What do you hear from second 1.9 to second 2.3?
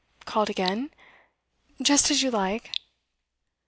as